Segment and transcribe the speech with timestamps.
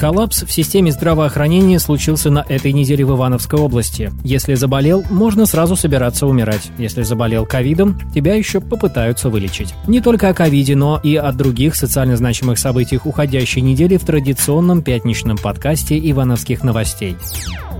[0.00, 4.10] Коллапс в системе здравоохранения случился на этой неделе в Ивановской области.
[4.24, 6.70] Если заболел, можно сразу собираться умирать.
[6.78, 9.74] Если заболел ковидом, тебя еще попытаются вылечить.
[9.86, 14.80] Не только о ковиде, но и о других социально значимых событиях уходящей недели в традиционном
[14.80, 17.18] пятничном подкасте «Ивановских новостей».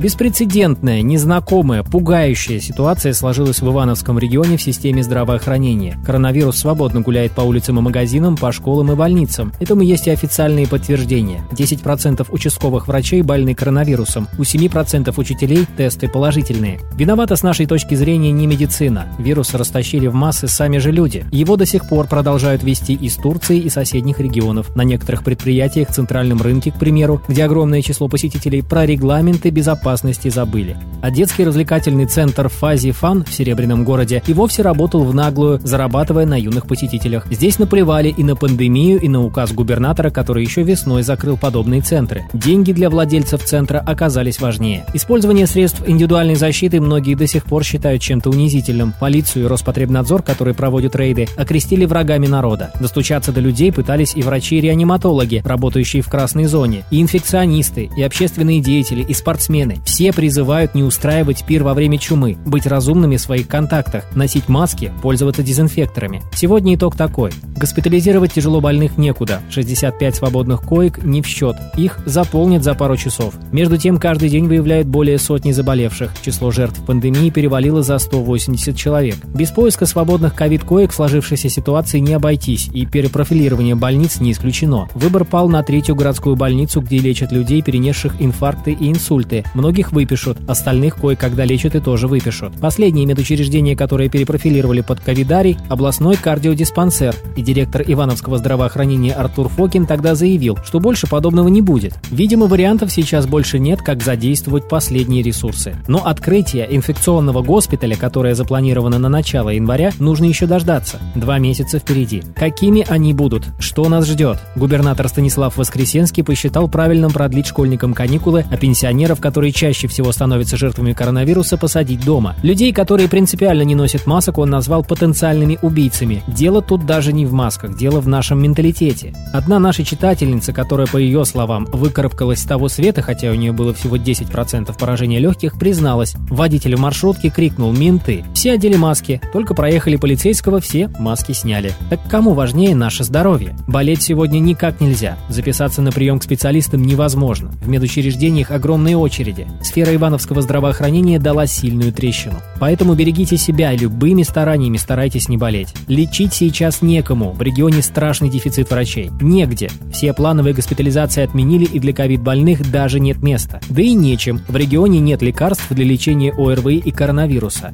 [0.00, 5.98] Беспрецедентная, незнакомая, пугающая ситуация сложилась в Ивановском регионе в системе здравоохранения.
[6.06, 9.52] Коронавирус свободно гуляет по улицам и магазинам, по школам и больницам.
[9.58, 11.42] Этому есть и официальные подтверждения.
[11.50, 16.80] 10% участковых врачей больны коронавирусом, у 7% учителей тесты положительные.
[16.96, 19.06] Виновата с нашей точки зрения не медицина.
[19.18, 21.24] Вирус растащили в массы сами же люди.
[21.30, 24.74] Его до сих пор продолжают вести из Турции и соседних регионов.
[24.74, 30.76] На некоторых предприятиях, центральном рынке, к примеру, где огромное число посетителей, про регламенты безопасности забыли.
[31.02, 36.26] А детский развлекательный центр «Фази Фан» в Серебряном городе и вовсе работал в наглую, зарабатывая
[36.26, 37.26] на юных посетителях.
[37.30, 41.97] Здесь наплевали и на пандемию, и на указ губернатора, который еще весной закрыл подобные центры.
[42.32, 44.84] Деньги для владельцев центра оказались важнее.
[44.94, 48.94] Использование средств индивидуальной защиты многие до сих пор считают чем-то унизительным.
[49.00, 52.70] Полицию и Роспотребнадзор, которые проводят рейды, окрестили врагами народа.
[52.80, 59.02] Достучаться до людей пытались и врачи-реаниматологи, работающие в красной зоне, и инфекционисты, и общественные деятели,
[59.02, 59.78] и спортсмены.
[59.84, 64.92] Все призывают не устраивать пир во время чумы, быть разумными в своих контактах, носить маски,
[65.02, 66.22] пользоваться дезинфекторами.
[66.34, 67.32] Сегодня итог такой.
[67.56, 69.40] Госпитализировать тяжело больных некуда.
[69.50, 71.56] 65 свободных коек не в счет.
[71.76, 73.34] Их заполнят за пару часов.
[73.52, 76.12] Между тем, каждый день выявляют более сотни заболевших.
[76.22, 79.16] Число жертв пандемии перевалило за 180 человек.
[79.34, 84.88] Без поиска свободных ковид-коек в сложившейся ситуации не обойтись, и перепрофилирование больниц не исключено.
[84.94, 89.44] Выбор пал на третью городскую больницу, где лечат людей, перенесших инфаркты и инсульты.
[89.54, 92.54] Многих выпишут, остальных кое-когда лечат и тоже выпишут.
[92.60, 100.14] Последнее медучреждение, которое перепрофилировали под ковидарий, областной кардиодиспансер, и директор Ивановского здравоохранения Артур Фокин тогда
[100.14, 101.77] заявил, что больше подобного не будет.
[102.10, 105.76] Видимо, вариантов сейчас больше нет, как задействовать последние ресурсы.
[105.86, 110.98] Но открытие инфекционного госпиталя, которое запланировано на начало января, нужно еще дождаться.
[111.14, 112.22] Два месяца впереди.
[112.34, 113.44] Какими они будут?
[113.58, 114.38] Что нас ждет?
[114.56, 120.92] Губернатор Станислав Воскресенский посчитал правильным продлить школьникам каникулы, а пенсионеров, которые чаще всего становятся жертвами
[120.92, 122.34] коронавируса, посадить дома.
[122.42, 126.22] Людей, которые принципиально не носят масок, он назвал потенциальными убийцами.
[126.26, 129.14] Дело тут даже не в масках, дело в нашем менталитете.
[129.32, 133.74] Одна наша читательница, которая, по ее словам, выкарабкалась с того света, хотя у нее было
[133.74, 136.14] всего 10% поражения легких, призналась.
[136.30, 138.24] Водитель в маршрутке крикнул «Менты!».
[138.34, 141.72] Все одели маски, только проехали полицейского, все маски сняли.
[141.90, 143.56] Так кому важнее наше здоровье?
[143.66, 145.18] Болеть сегодня никак нельзя.
[145.28, 147.50] Записаться на прием к специалистам невозможно.
[147.62, 152.36] В медучреждениях огромные очереди сфера ивановского здравоохранения дала сильную трещину.
[152.60, 155.74] Поэтому берегите себя любыми стараниями старайтесь не болеть.
[155.86, 159.10] Лечить сейчас некому, в регионе страшный дефицит врачей.
[159.20, 159.70] Негде.
[159.92, 163.60] Все плановые госпитализации отменили и для ковид-больных даже нет места.
[163.70, 167.72] Да и нечем, в регионе нет лекарств для лечения ОРВИ и коронавируса.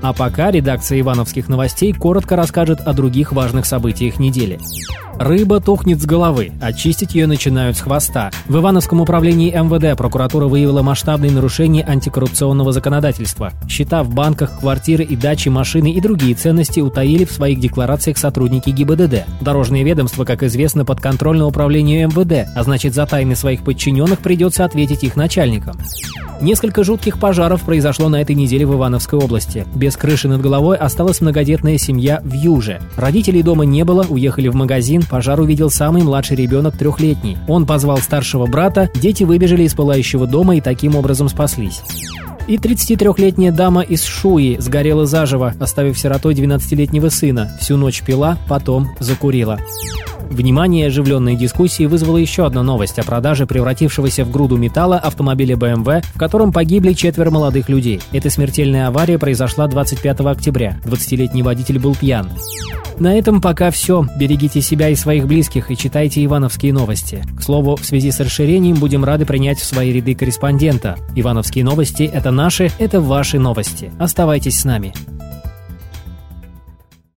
[0.00, 4.58] А пока редакция Ивановских новостей коротко расскажет о других важных событиях недели.
[5.20, 8.30] Рыба тухнет с головы, очистить ее начинают с хвоста.
[8.48, 13.52] В Ивановском управлении МВД прокуратура выявила масштабные нарушения антикоррупционного законодательства.
[13.68, 18.70] Счета в банках, квартиры и дачи, машины и другие ценности утаили в своих декларациях сотрудники
[18.70, 19.26] ГИБДД.
[19.42, 25.04] Дорожное ведомство, как известно, подконтрольно управлению МВД, а значит за тайны своих подчиненных придется ответить
[25.04, 25.76] их начальникам.
[26.40, 29.66] Несколько жутких пожаров произошло на этой неделе в Ивановской области.
[29.74, 32.80] Без крыши над головой осталась многодетная семья в Юже.
[32.96, 37.36] Родителей дома не было, уехали в магазин, пожар увидел самый младший ребенок трехлетний.
[37.48, 41.82] Он позвал старшего брата, дети выбежали из пылающего дома и таким образом спаслись.
[42.46, 47.50] И 33-летняя дама из Шуи сгорела заживо, оставив сиротой 12-летнего сына.
[47.60, 49.60] Всю ночь пила, потом закурила.
[50.30, 56.04] Внимание оживленной дискуссии вызвала еще одна новость о продаже превратившегося в груду металла автомобиля BMW,
[56.14, 58.00] в котором погибли четверо молодых людей.
[58.12, 60.78] Эта смертельная авария произошла 25 октября.
[60.84, 62.30] 20-летний водитель был пьян.
[63.00, 64.06] На этом пока все.
[64.16, 67.24] Берегите себя и своих близких и читайте ивановские новости.
[67.36, 70.96] К слову, в связи с расширением будем рады принять в свои ряды корреспондента.
[71.16, 73.90] Ивановские новости– это наши, это ваши новости.
[73.98, 74.92] Оставайтесь с нами.